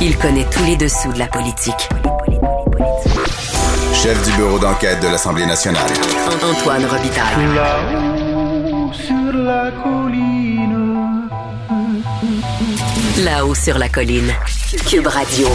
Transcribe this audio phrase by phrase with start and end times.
[0.00, 1.88] Il connaît tous les dessous de la politique.
[3.92, 5.90] Chef du bureau d'enquête de l'Assemblée nationale.
[6.40, 7.46] Antoine Robitaille.
[7.52, 11.28] Là-haut sur la colline.
[13.24, 14.32] Là-haut sur la colline.
[14.88, 15.48] Cube Radio.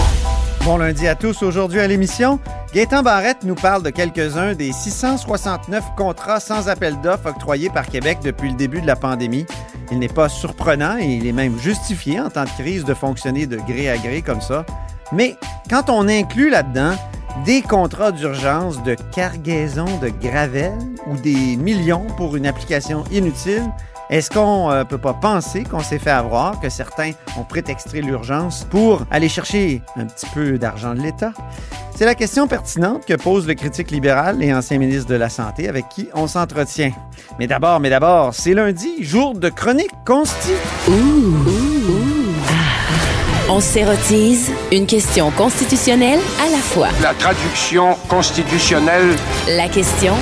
[0.66, 1.41] Bon lundi à tous.
[1.41, 2.38] Aujourd'hui à l'émission,
[2.73, 8.18] Gaétan Barrette nous parle de quelques-uns des 669 contrats sans appel d'offres octroyés par Québec
[8.21, 9.46] depuis le début de la pandémie.
[9.92, 13.46] Il n'est pas surprenant et il est même justifié en temps de crise de fonctionner
[13.46, 14.66] de gré à gré comme ça.
[15.12, 15.36] Mais
[15.70, 16.96] quand on inclut là-dedans
[17.46, 20.74] des contrats d'urgence de cargaison de gravel
[21.08, 23.64] ou des millions pour une application inutile,
[24.13, 28.63] est-ce qu'on ne peut pas penser qu'on s'est fait avoir, que certains ont prétexté l'urgence
[28.70, 31.31] pour aller chercher un petit peu d'argent de l'État?
[31.95, 35.68] C'est la question pertinente que pose le critique libéral et ancien ministre de la Santé
[35.68, 36.91] avec qui on s'entretient.
[37.40, 40.52] Mais d'abord, mais d'abord, c'est lundi, jour de chronique consti.
[43.49, 46.90] On s'érotise une question constitutionnelle à la fois.
[47.01, 49.16] La traduction constitutionnelle.
[49.48, 50.13] La question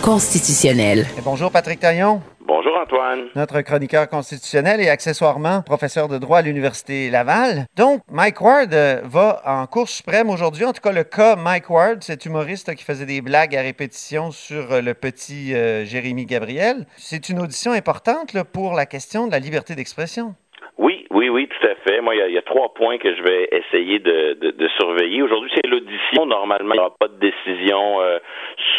[0.00, 1.06] constitutionnelle.
[1.16, 2.20] Et bonjour Patrick Taillon,
[2.64, 3.28] Bonjour Antoine.
[3.36, 7.66] notre chroniqueur constitutionnel et accessoirement professeur de droit à l'Université Laval.
[7.76, 10.64] Donc, Mike Ward euh, va en Cour suprême aujourd'hui.
[10.64, 14.30] En tout cas, le cas Mike Ward, cet humoriste qui faisait des blagues à répétition
[14.30, 16.86] sur euh, le petit euh, Jérémy Gabriel.
[16.96, 20.34] C'est une audition importante là, pour la question de la liberté d'expression.
[20.78, 22.00] Oui, oui, oui, tout à fait.
[22.00, 24.50] Moi, il y a, il y a trois points que je vais essayer de, de,
[24.52, 25.22] de surveiller.
[25.22, 26.26] Aujourd'hui, c'est l'audition.
[26.26, 28.18] Normalement, il n'y aura pas de décision euh,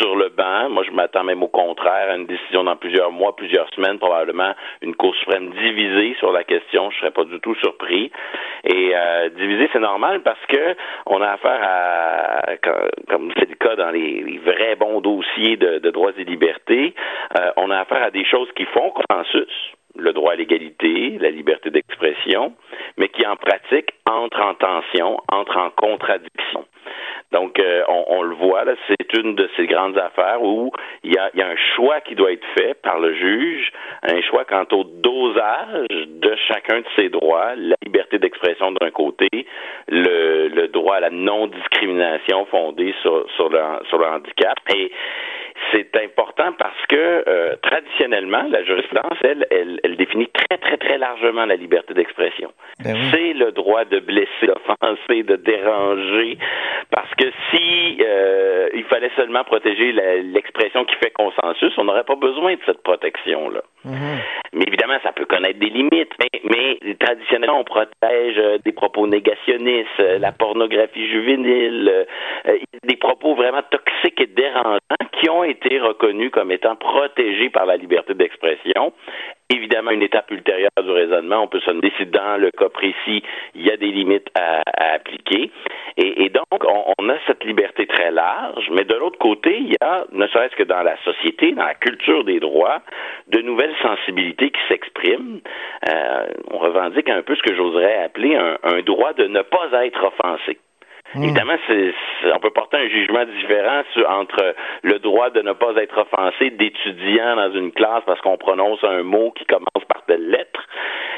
[0.06, 0.70] sur le banc.
[0.70, 4.53] Moi, je m'attends même au contraire à une décision dans plusieurs mois, plusieurs semaines, probablement
[4.81, 6.92] une Cour suprême divisée sur la question.
[6.92, 8.12] Je serais pas du tout surpris.
[8.64, 10.75] Et euh, divisée, c'est normal parce que
[11.08, 12.58] on a affaire à,
[13.09, 16.94] comme c'est le cas dans les, vrais bons dossiers de, de droits et libertés,
[17.40, 21.30] euh, on a affaire à des choses qui font consensus le droit à l'égalité, la
[21.30, 22.53] liberté d'expression,
[22.97, 26.66] mais qui en pratique entre en tension, entre en contradiction.
[27.31, 30.72] Donc, euh, on, on, le voit, c'est une de ces grandes affaires où
[31.03, 33.72] il y, a, il y a, un choix qui doit être fait par le juge,
[34.03, 39.28] un choix quant au dosage de chacun de ses droits, la liberté d'expression d'un côté,
[39.90, 43.59] le, le, droit à la non-discrimination fondée sur, sur, le,
[43.90, 44.57] sur le handicap.
[44.74, 44.91] Et
[45.72, 50.97] c'est important parce que euh, traditionnellement, la jurisprudence, elle, elle, elle, définit très, très, très
[50.97, 52.51] largement la liberté d'expression.
[52.84, 53.07] Ben oui.
[53.12, 56.38] C'est le droit de blesser, d'offenser, de déranger,
[56.91, 59.91] parce que si euh, il fallait seulement protéger
[60.23, 63.61] l'expression qui fait consensus, on n'aurait pas besoin de cette protection-là.
[63.85, 64.17] Mm -hmm.
[64.56, 69.06] Mais évidemment, ça peut connaître des limites, mais, mais traditionnellement, on protège euh, des propos
[69.06, 72.06] négationnistes, euh, la pornographie juvénile,
[72.47, 74.79] euh, des propos vraiment toxiques et dérangeants
[75.19, 78.94] qui ont été reconnus comme étant protégés par la liberté d'expression.
[79.51, 83.22] Évidemment, une étape ultérieure du raisonnement, on peut se décider dans le cas précis,
[83.53, 84.63] il y a des limites à,
[84.95, 85.51] appliquer.
[85.97, 86.63] Et, donc,
[86.97, 90.56] on, a cette liberté très large, mais de l'autre côté, il y a, ne serait-ce
[90.56, 92.81] que dans la société, dans la culture des droits,
[93.28, 95.39] de nouvelles sensibilités qui s'expriment.
[95.88, 100.03] Euh, on revendique un peu ce que j'oserais appeler un droit de ne pas être
[100.03, 100.57] offensé.
[101.14, 101.24] Mmh.
[101.24, 101.56] Évidemment,
[102.34, 107.36] on peut porter un jugement différent entre le droit de ne pas être offensé d'étudiants
[107.36, 110.66] dans une classe parce qu'on prononce un mot qui commence par telle lettre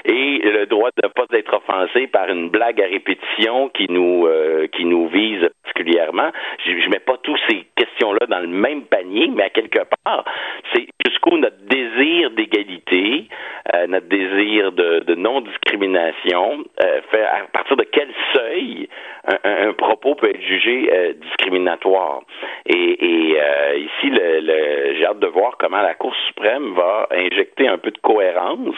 [0.06, 4.26] et le droit de ne pas être offensé par une blague à répétition qui nous
[4.26, 6.32] euh, qui nous vise particulièrement.
[6.66, 10.24] Je, je mets pas tous ces questions-là dans le même panier, mais à quelque part,
[10.74, 13.28] c'est jusqu'où notre désir d'égalité,
[13.76, 18.27] euh, notre désir de, non-discrimination, euh, fait à partir de quel seuil un, un
[19.98, 22.22] propos peut être jugé euh, discriminatoire.
[22.66, 27.08] Et, et euh, ici, le, le, j'ai hâte de voir comment la Cour suprême va
[27.12, 28.76] injecter un peu de cohérence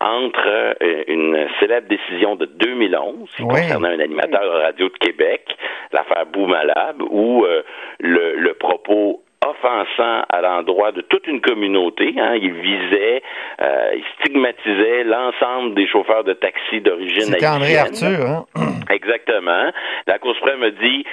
[0.00, 3.48] entre euh, une célèbre décision de 2011 qui oui.
[3.48, 5.56] concernait un animateur radio de Québec,
[5.92, 7.62] l'affaire Boumalab, où euh,
[8.00, 12.14] le, le propos offensant à l'endroit de toute une communauté.
[12.18, 12.34] Hein.
[12.40, 13.22] Il visait,
[13.60, 17.52] euh, il stigmatisait l'ensemble des chauffeurs de taxi d'origine haïtienne.
[17.52, 18.44] André Arthur, hein?
[18.90, 19.70] Exactement.
[20.06, 21.04] La Cour suprême a dit,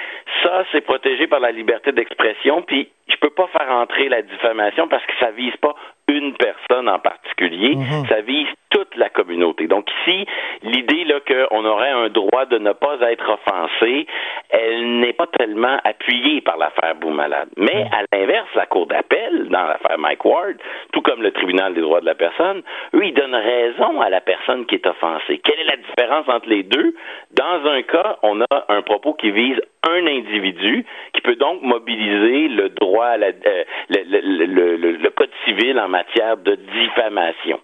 [0.42, 4.88] ça, c'est protégé par la liberté d'expression, puis je peux pas faire entrer la diffamation
[4.88, 5.74] parce que ça vise pas
[6.08, 8.08] une personne en particulier, mm -hmm.
[8.08, 9.66] ça vise toute la communauté.
[9.66, 10.26] Donc ici,
[10.62, 14.06] l'idée là qu'on aurait un droit de ne pas être offensé,
[14.48, 17.48] elle n'est pas tellement appuyée par l'affaire Boumalade.
[17.56, 20.56] Mais à l'inverse, la Cour d'appel, dans l'affaire Mike Ward,
[20.92, 22.62] tout comme le tribunal des droits de la personne,
[22.94, 25.38] eux, ils donnent raison à la personne qui est offensée.
[25.44, 26.94] Quelle est la différence entre les deux?
[27.32, 32.48] Dans un cas, on a un propos qui vise un individu, qui peut donc mobiliser
[32.48, 37.60] le droit à la, euh, le, le, le, le, code civil en matière de diffamation.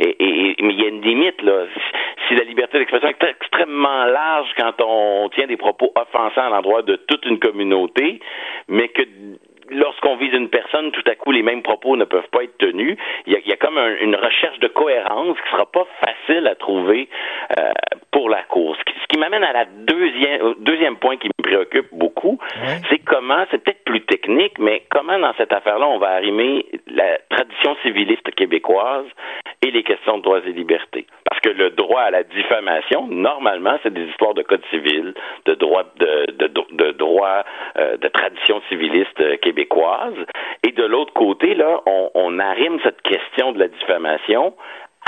[0.00, 1.66] Et, et, et mais il y a une limite, là.
[2.26, 6.82] Si la liberté d'expression est extrêmement large quand on tient des propos offensants à l'endroit
[6.82, 8.20] de toute une communauté,
[8.68, 9.02] mais que
[9.70, 12.96] lorsqu'on vise une personne, tout à coup, les mêmes propos ne peuvent pas être tenus.
[13.26, 15.86] Il y a, il y a comme un, une recherche de cohérence qui sera pas
[16.00, 17.08] facile à trouver
[17.58, 17.70] euh,
[18.10, 18.78] pour la course.
[18.86, 22.38] Ce qui, m'amène à la deuxième, deuxième point qui me préoccupe beaucoup,
[22.88, 27.18] c'est comment, c'est peut-être plus technique, mais comment dans cette affaire-là on va arrimer la
[27.30, 29.06] tradition civiliste québécoise
[29.62, 31.06] et les questions de droits et libertés.
[31.40, 35.14] Parce que le droit à la diffamation, normalement, c'est des histoires de code civil,
[35.44, 37.44] de droit de, de, de, droit
[37.76, 40.16] euh, de tradition civiliste euh, québécoise.
[40.64, 44.54] Et de l'autre côté, là, on, on arrime cette question de la diffamation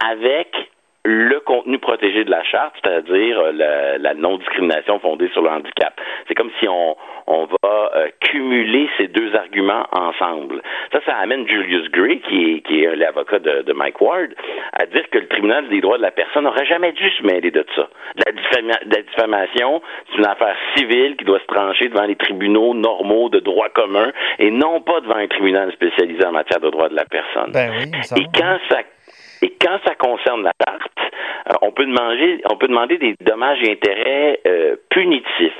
[0.01, 0.71] avec
[1.05, 5.99] le contenu protégé de la charte, c'est-à-dire euh, la, la non-discrimination fondée sur le handicap.
[6.29, 10.63] C'est comme si on, on va euh, cumuler ces deux arguments ensemble.
[10.93, 14.31] Ça, ça amène Julius Gray, qui est, qui est l'avocat de, de, Mike Ward,
[14.75, 17.51] à dire que le tribunal des droits de la personne n'aurait jamais dû se mêler
[17.51, 17.89] de ça.
[18.17, 18.33] La,
[18.85, 19.81] la diffamation,
[20.11, 24.13] c'est une affaire civile qui doit se trancher devant les tribunaux normaux de droit commun
[24.39, 27.53] et non pas devant un tribunal spécialisé en matière de droits de la personne.
[27.53, 28.83] Ben oui, et quand ça
[29.43, 30.99] et quand ça concerne la carte,
[31.49, 35.53] euh, on peut demander, des dommages et intérêts euh, punitifs,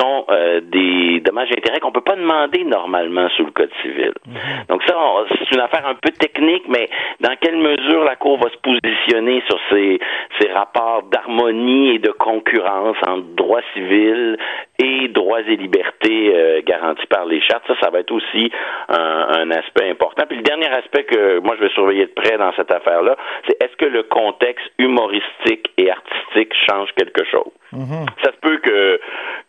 [0.00, 4.12] sont euh, des dommages et intérêts qu'on peut pas demander normalement sous le code civil.
[4.26, 4.34] Mhm.
[4.68, 4.96] Donc ça,
[5.28, 6.88] c'est une affaire un peu technique, mais
[7.20, 10.00] dans quelle mesure la Cour va se positionner sur ces,
[10.40, 14.38] ces rapports d'harmonie et de concurrence entre droit civil
[14.78, 18.50] et droits et libertés euh, garantis par les chartes, ça, ça va être aussi
[18.88, 20.24] un, un aspect important.
[20.26, 23.16] Puis le dernier aspect que moi je vais surveiller de près dans cette affaire-là,
[23.46, 27.50] c'est est-ce que le contexte humoristique et artistique change quelque chose?
[27.72, 28.06] Mm-hmm.
[28.24, 29.00] Ça se peut que,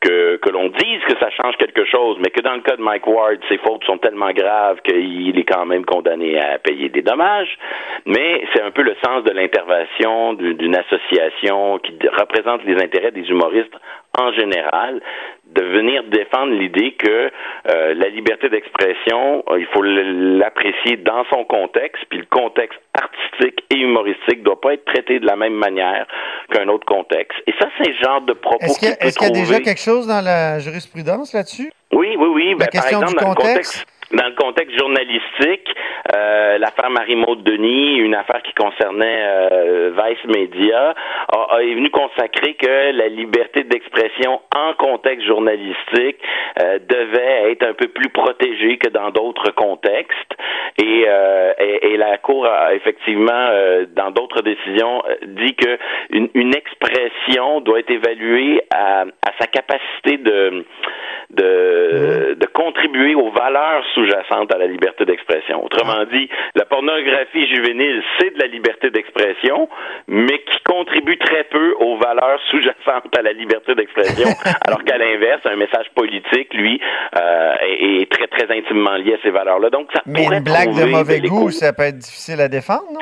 [0.01, 2.81] que, que l'on dise que ça change quelque chose, mais que dans le cas de
[2.81, 7.01] Mike Ward, ses fautes sont tellement graves qu'il est quand même condamné à payer des
[7.01, 7.57] dommages.
[8.05, 13.27] Mais c'est un peu le sens de l'intervention d'une association qui représente les intérêts des
[13.29, 13.75] humoristes
[14.17, 15.01] en général,
[15.55, 17.31] de venir défendre l'idée que
[17.69, 23.63] euh, la liberté d'expression, euh, il faut l'apprécier dans son contexte, puis le contexte artistique
[23.69, 26.07] et humoristique ne doit pas être traité de la même manière
[26.51, 27.37] qu'un autre contexte.
[27.47, 28.79] Et ça, c'est le genre de propos Est-ce
[29.17, 31.71] qu'il y, a déjà quelque chose dans la jurisprudence là-dessus?
[31.91, 32.55] Oui, oui, oui.
[32.55, 35.73] Ben, par exemple, dans le contexte dans le contexte journalistique,
[36.13, 40.93] euh, l'affaire Marie-Maude Denis, une affaire qui concernait euh, Vice Media,
[41.31, 46.17] a, est venue consacrer que la liberté d'expression en contexte journalistique
[46.61, 50.17] euh, devait être un peu plus protégée que dans d'autres contextes.
[50.81, 51.05] Et,
[51.59, 53.49] et, et, la Cour a effectivement,
[53.93, 55.77] dans d'autres décisions, dit que
[56.11, 60.65] une, une, expression doit être évaluée à, à sa capacité de
[61.31, 65.63] de, de contribuer aux valeurs sous-jacentes à la liberté d'expression.
[65.63, 69.69] Autrement dit, la pornographie juvénile, c'est de la liberté d'expression,
[70.07, 74.29] mais qui contribue très peu aux valeurs sous-jacentes à la liberté d'expression,
[74.67, 76.81] alors qu'à l'inverse, un message politique, lui,
[77.17, 79.69] euh, est, est, très, très intimement lié à ces valeurs-là.
[79.69, 83.01] Donc, ça mais une blague de mauvais goût, ça peut être difficile à défendre, non?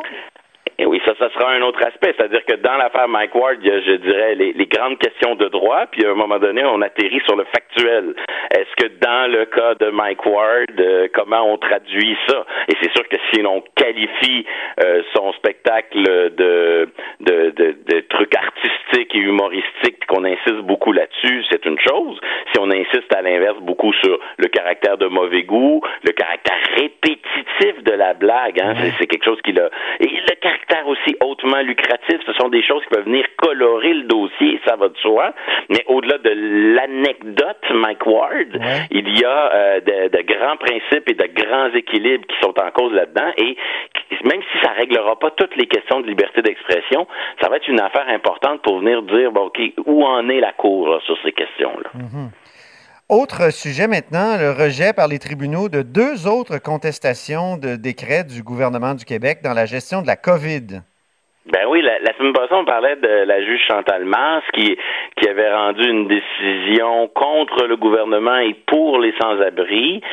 [0.80, 2.16] Et oui, ça, ça sera un autre aspect.
[2.18, 5.36] C'est-à-dire que dans l'affaire Mike Ward, il y a, je dirais, les, les, grandes questions
[5.36, 8.16] de droit, puis à un moment donné, on atterrit sur le factuel.
[8.52, 12.46] Est-ce que dans le cas de Mike Ward, euh, comment on traduit ça?
[12.70, 14.46] Et c'est sûr que si l'on qualifie
[14.82, 16.88] euh, son spectacle de,
[17.20, 22.18] de, de, de trucs artistiques et humoristiques, qu'on insiste beaucoup là-dessus, c'est une chose.
[22.54, 27.84] Si on insiste à l'inverse beaucoup sur le caractère de mauvais goût, le caractère répétitif
[27.84, 29.70] de la blague, hein, c'est quelque chose qui l'a...
[30.00, 34.04] Et le caractère aussi hautement lucratif, ce sont des choses qui peuvent venir colorer le
[34.04, 35.34] dossier, ça va de soi.
[35.70, 36.30] Mais au-delà de
[36.76, 38.60] l'anecdote Mike Ward,
[38.92, 42.72] il y a euh, de, de, grands principes et de grands équilibres qui sont en
[42.72, 43.32] cause là-dedans.
[43.38, 43.58] Et
[44.24, 47.08] même si ça réglera pas toutes les questions de liberté d'expression,
[47.42, 50.52] ça va être une affaire importante pour venir dire, bon, OK, où en est la
[50.54, 51.90] Cour là, sur ces questions-là?
[51.96, 52.49] Mm-hmm.
[53.10, 58.44] Autre sujet maintenant, le rejet par les tribunaux de deux autres contestations de décrets du
[58.44, 60.86] gouvernement du Québec dans la gestion de la COVID.
[61.52, 64.78] Ben oui, la, la semaine passée, on parlait de la juge Chantal Mars qui,
[65.16, 70.04] qui avait rendu une décision contre le gouvernement et pour les sans-abri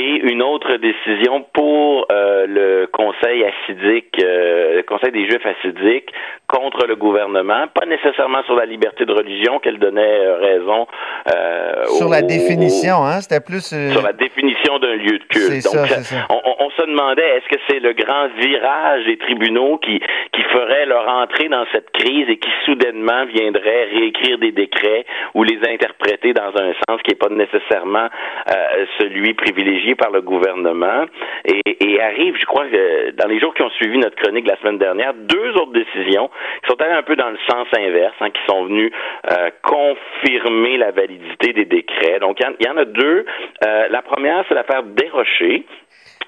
[0.00, 6.12] et une autre décision pour euh, le conseil assidique, euh, le conseil des juifs assidiques
[6.48, 10.86] contre le gouvernement, pas nécessairement sur la liberté de religion qu'elle donnait euh, raison.
[11.34, 15.64] Euh, sur la définition, hein, c'était plus euh, sur la définition d'un lieu de culte.
[15.64, 20.00] Donc, ça, On, on, se demandait est-ce que c'est le grand virage des tribunaux qui
[20.32, 25.42] qui ferait leur entrée dans cette crise et qui soudainement viendrait réécrire des décrets ou
[25.42, 28.08] les interpréter dans un sens qui n'est pas nécessairement
[28.50, 31.06] euh, celui privilégié par le gouvernement?
[31.44, 34.56] Et, et arrive, je crois, que dans les jours qui ont suivi notre chronique la
[34.58, 36.30] semaine dernière, deux autres décisions
[36.62, 38.92] qui sont allées un peu dans le sens inverse, hein, qui sont venues
[39.30, 42.18] euh, confirmer la validité des décrets.
[42.20, 43.24] Donc, il y, en a deux.
[43.66, 45.64] Euh, la première, c'est l'affaire Desrochers.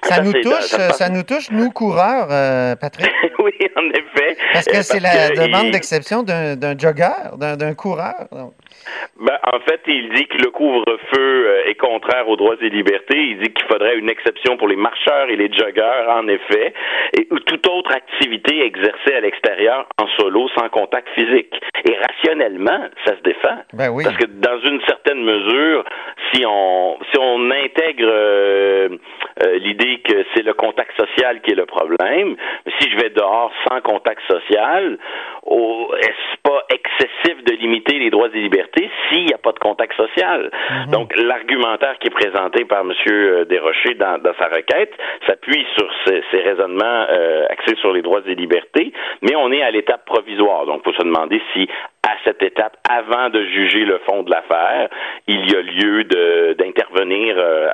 [0.03, 3.09] Ça, nous touche, ça, nous touche, nous, coureurs, euh, Patrick.
[3.39, 4.37] oui, en effet.
[4.53, 8.27] Parce que c'est la demande d'exception d'un jogger, d'un coureur.
[9.19, 13.17] Ben, en fait, il dit que le couvre-feu euh, est contraire aux droits et libertés.
[13.17, 16.73] Il dit qu'il faudrait une exception pour les marcheurs et les joggeurs, en effet,
[17.17, 21.53] et toute autre activité exercée à l'extérieur en solo sans contact physique.
[21.85, 23.57] Et rationnellement, ça se défend.
[23.73, 24.03] Ben oui.
[24.05, 25.83] Parce que dans une certaine mesure,
[26.33, 28.89] si on si on intègre euh,
[29.43, 32.35] euh, l'idée que c'est le contact social qui est le problème,
[32.79, 34.97] si je vais dehors sans contact social,
[35.43, 39.59] oh, est-ce pas excessif de limiter les droits et libertés s'il n'y a pas de
[39.59, 40.51] contact social?
[40.69, 40.91] Mhm.
[40.91, 42.93] Donc, l'argumentaire qui est présenté par M.
[43.49, 44.93] Desrochers dans, dans sa requête
[45.27, 49.61] s'appuie sur ces, ces raisonnements euh, axés sur les droits et libertés, mais on est
[49.61, 50.65] à l'étape provisoire.
[50.65, 51.67] Donc, il faut se demander si
[52.09, 54.89] à cette étape, avant de juger le fond de l'affaire,
[55.27, 56.03] il y a lieu
[56.55, 57.69] d'intervenir euh,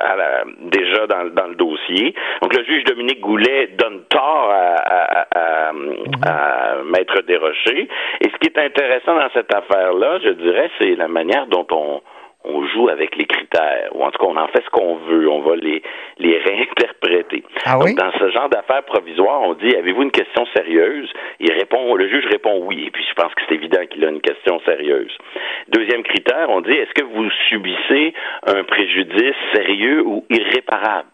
[0.62, 2.14] déjà dans, dans, le dossier.
[2.42, 5.72] Donc le juge Dominique Goulet donne tort à, à,
[6.26, 7.88] à, Maître Desrochers.
[8.20, 12.02] Et ce qui est intéressant dans cette affaire-là, je dirais, c'est la manière dont on
[12.56, 15.28] on joue avec les critères, ou en tout cas, on en fait ce qu'on veut,
[15.28, 15.82] on va les,
[16.18, 17.44] les réinterpréter.
[17.64, 21.10] Ah Donc, dans ce genre d'affaires provisoires, on dit, avez-vous une question sérieuse?
[21.40, 24.08] Il répond, le juge répond oui, et puis je pense que c'est évident qu'il a
[24.08, 25.16] une question sérieuse.
[25.68, 28.14] Deuxième critère, on dit, est-ce que vous subissez
[28.46, 31.08] un préjudice sérieux ou irréparable?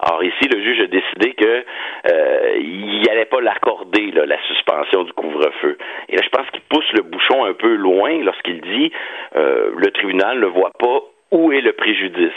[0.00, 1.64] Or ici, le juge a décidé que
[2.10, 5.78] euh, il n'allait pas l'accorder la suspension du couvre-feu.
[6.08, 8.92] Et là, je pense qu'il pousse le bouchon un peu loin lorsqu'il dit
[9.36, 11.00] euh, le tribunal ne voit pas
[11.32, 12.32] où est le préjudice.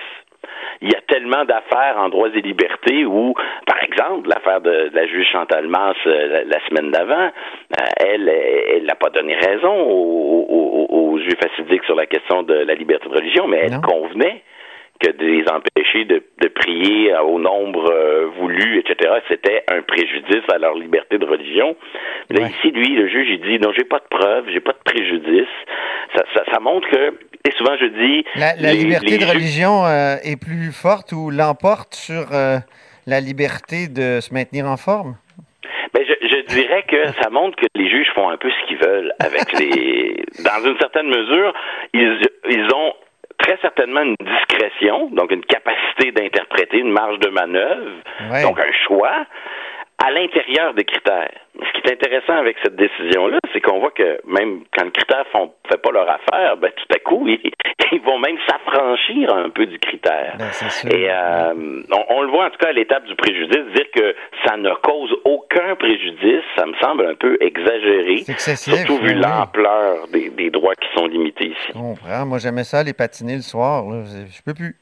[0.82, 3.34] Il y a tellement d'affaires en droits et libertés où,
[3.66, 8.86] par exemple, l'affaire de, la juge Chantal Masse euh, la, semaine d'avant, euh, elle, elle
[8.86, 11.36] n'a pas donné raison aux, aux, aux juges
[11.86, 14.44] sur la question de la liberté de religion, mais elle convenait
[15.00, 20.44] que de les empêcher de, de prier au nombre euh, voulu, etc., c'était un préjudice
[20.52, 21.76] à leur liberté de religion.
[22.30, 24.84] Là, ici, lui, le juge, il dit, non, j'ai pas de preuves, j'ai pas de
[24.84, 25.48] préjudice.
[26.16, 27.14] Ça, ça, ça, montre que,
[27.48, 28.26] et souvent je dis...
[28.36, 32.58] La, la liberté de religion euh, est plus forte ou l'emporte sur euh,
[33.08, 35.16] la liberté de se maintenir en forme?
[35.94, 38.78] Ben, je, je, dirais que ça montre que les juges font un peu ce qu'ils
[38.78, 40.24] veulent avec les.
[40.44, 41.54] Dans une certaine mesure,
[41.94, 42.94] ils, ils ont
[43.40, 48.02] très certainement une discrétion, donc une capacité d'interpréter, une marge de manœuvre,
[48.44, 49.26] donc un choix
[50.04, 51.32] à l'intérieur des critères.
[51.56, 55.26] Ce qui est intéressant avec cette décision-là, c'est qu'on voit que même quand les critères
[55.32, 57.52] font fait pas leur affaire, ben tout à coup ils,
[57.92, 60.38] ils vont même s'affranchir un peu du critère.
[60.38, 60.50] Ben,
[60.90, 64.16] Et euh, on, on, le voit en tout cas à l'étape du préjudice, dire que
[64.46, 70.30] ça ne cause aucun préjudice, ça me semble un peu exagéré, surtout vu l'ampleur des,
[70.30, 71.68] des, droits qui sont limités ici.
[71.70, 72.26] Je comprends.
[72.26, 74.04] Moi j'aimais ça les patiner le soir, là.
[74.06, 74.76] je peux plus.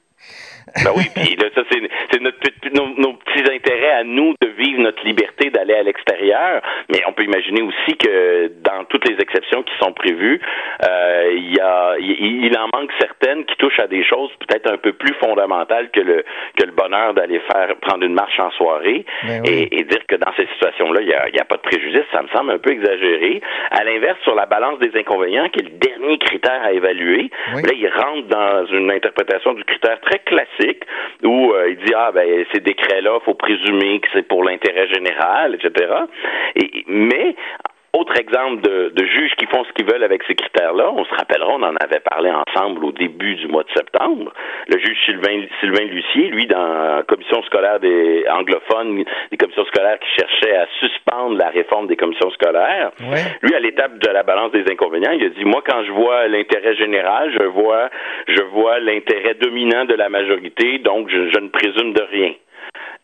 [0.84, 2.38] Ben oui, puis là, ça, c'est notre,
[2.74, 7.14] nos, nos, petits intérêts à nous de vivre notre liberté d'aller à l'extérieur, mais on
[7.14, 10.42] peut imaginer aussi que dans toutes les exceptions qui sont prévues,
[10.88, 14.72] euh, il y a, il, il, en manque certaines qui touchent à des choses peut-être
[14.72, 16.26] un peu plus fondamentales que le
[16.58, 19.70] que le bonheur d'aller faire prendre une marche en soirée ben oui.
[19.72, 22.04] et, et, dire que dans ces situations-là, il n'y a, y a, pas de préjudice,
[22.12, 23.42] ça me semble un peu exagéré.
[23.72, 27.62] À l'inverse, sur la balance des inconvénients, qui est le dernier critère à évaluer, oui.
[27.62, 30.84] là, il rentre dans une interprétation du critère très classique
[31.24, 35.56] où euh, il dit ah ben ces décrets-là, faut présumer que c'est pour l'intérêt général,
[35.56, 35.94] etc.
[36.56, 37.36] Et, mais
[38.00, 41.14] autre exemple de, de, juges qui font ce qu'ils veulent avec ces critères-là, on se
[41.16, 44.32] rappellera, on en avait parlé ensemble au début du mois de septembre.
[44.68, 50.00] Le juge Sylvain, Sylvain Lucier, lui, dans la commission scolaire des anglophones, des commissions scolaires
[50.00, 53.24] qui cherchaient à suspendre la réforme des commissions scolaires, ouais.
[53.42, 56.28] lui, à l'étape de la balance des inconvénients, il a dit, moi, quand je vois
[56.28, 57.90] l'intérêt général, je vois,
[58.28, 62.34] je vois l'intérêt dominant de la majorité, donc je, je ne présume de rien.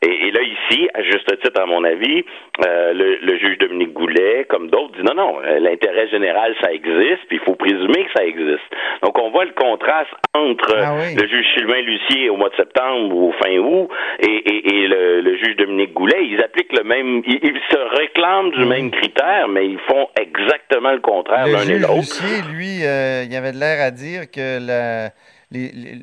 [0.06, 2.26] Et, là, ici, à juste titre, à mon avis,
[2.68, 7.24] euh, le, le, juge Dominique Goulet, comme d'autres, dit non, non, l'intérêt général, ça existe,
[7.28, 8.68] puis il faut présumer que ça existe.
[9.02, 11.16] Donc, on voit le contraste entre Ah oui.
[11.16, 15.22] le juge Sylvain Lucier au mois de septembre ou fin août et, et, et le,
[15.22, 16.26] le, juge Dominique Goulet.
[16.26, 20.92] Ils appliquent le même, ils, ils se réclament du même critère, mais ils font exactement
[20.92, 21.96] le contraire l'un et juge l'autre.
[21.96, 25.10] Lucier, lui, euh, il avait de l'air à dire que la-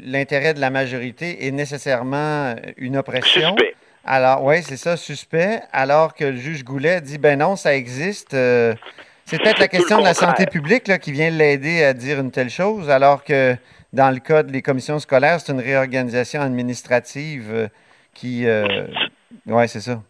[0.07, 3.49] l'intérêt de la majorité est nécessairement une oppression.
[3.57, 3.75] Suspect.
[4.04, 5.61] Alors, oui, c'est ça, suspect.
[5.73, 8.35] Alors que le juge Goulet dit, ben non, ça existe.
[8.35, 8.75] euh,
[9.25, 12.30] c'est peut-être la question de la santé publique là, qui vient l'aider à dire une
[12.30, 13.54] telle chose, alors que
[13.92, 17.69] dans le cas des commissions scolaires, c'est une réorganisation administrative euh,
[18.14, 18.47] qui...
[19.47, 20.00] oui, c'est ça.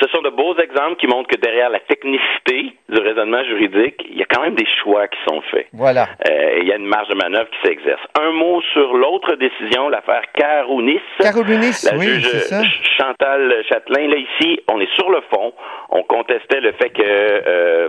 [0.00, 4.18] Ce sont de beaux exemples qui montrent que derrière la technicité du raisonnement juridique, il
[4.18, 5.66] y a quand même des choix qui sont faits.
[5.72, 6.08] Voilà.
[6.28, 8.00] Euh, il y a une marge de manœuvre qui s'exerce.
[8.20, 11.00] Un mot sur l'autre décision, l'affaire Carounis.
[11.20, 12.58] Carounis, La oui, juge ça.
[12.60, 15.52] Ch- Chantal Châtelain, là ici, on est sur le fond.
[15.90, 17.88] On contestait le fait que, euh,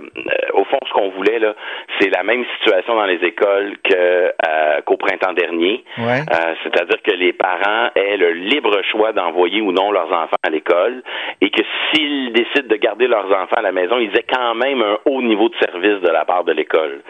[0.54, 1.54] au fond, ce qu'on voulait là,
[2.00, 5.84] c'est la même situation dans les écoles que euh, qu'au printemps dernier.
[5.98, 6.20] Ouais.
[6.32, 10.50] Euh, C'est-à-dire que les parents aient le libre choix d'envoyer ou non leurs enfants à
[10.50, 11.02] l'école
[11.40, 14.82] et que s'ils décident de garder leurs enfants à la maison, ils aient quand même
[14.82, 17.00] un haut niveau de service de la part de l'école.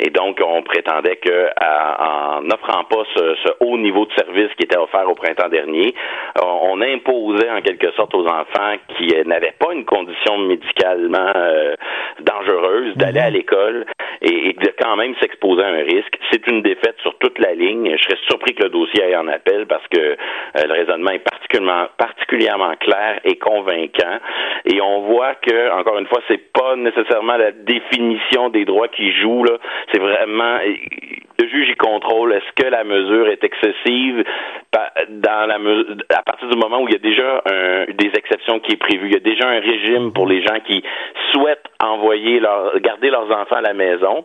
[0.00, 4.50] Et donc, on prétendait que à- en n'offrant pas ce, ce haut niveau de service
[4.56, 5.94] qui était offert au printemps dernier,
[6.42, 11.32] on, on imposait en quelque sorte aux enfants qui euh, n'avaient pas une condition médicalement
[11.36, 11.74] euh,
[12.20, 13.86] dangereuse d'aller à l'école
[14.22, 16.18] et, et de quand même s'exposer à un risque.
[16.30, 17.94] C'est une défaite sur toute la ligne.
[17.96, 20.16] Je serais surpris que le dossier aille en appel parce que euh,
[20.66, 24.18] le raisonnement est particulièrement, particulièrement clair et convaincant.
[24.64, 29.12] Et on voit que, encore une fois, c'est pas nécessairement la définition des droits qui
[29.12, 29.44] joue.
[29.44, 29.58] Là.
[29.92, 30.58] C'est vraiment
[31.38, 32.32] le juge y contrôle.
[32.32, 34.24] Est-ce que la mesure est excessive?
[35.08, 35.58] Dans la
[36.16, 37.42] à partir du moment où il y a déjà
[37.88, 39.08] des exceptions qui est prévu.
[39.08, 40.82] Il y a déjà un régime pour les gens qui
[41.32, 44.24] souhaitent envoyer leur garder leurs enfants à la maison.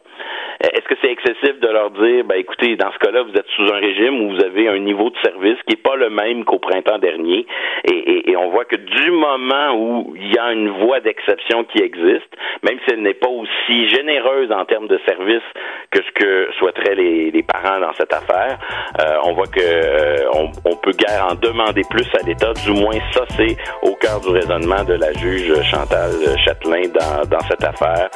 [0.64, 3.48] Euh, Est-ce que c'est excessif de leur dire, ben écoutez, dans ce cas-là, vous êtes
[3.56, 6.46] sous un régime où vous avez un niveau de service qui n'est pas le même
[6.46, 7.46] qu'au printemps dernier,
[7.86, 11.64] et, et- et on voit que du moment où il y a une voie d'exception
[11.66, 12.30] qui existe,
[12.64, 15.44] même si n'est pas aussi généreuse en termes de service
[15.92, 18.60] que ce que souhaiteraient les, parents dans cette affaire,
[19.00, 22.52] euh, on voit que euh, on, peut guère en demander plus à l'État.
[22.66, 26.12] Du moins, ça c'est au cœur du raisonnement de la juge Chantal
[26.44, 26.90] Châtelain
[27.30, 28.10] dans, cette affaire,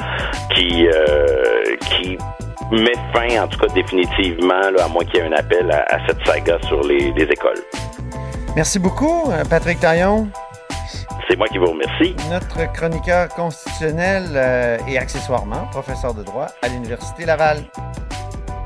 [0.54, 2.18] qui euh, qui
[2.70, 6.24] met fin, en tout cas définitivement, à moins qu'il y ait un appel à, cette
[6.26, 7.60] saga sur les, les écoles.
[8.54, 10.28] Merci beaucoup, Patrick Taillon,
[11.32, 12.14] C'est moi qui vous remercie.
[12.28, 17.64] notre chroniqueur constitutionnel euh, et accessoirement professeur de droit à l'Université Laval.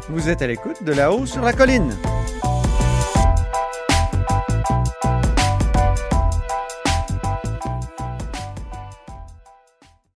[0.09, 1.97] Vous êtes à l'écoute de là-haut sur la colline.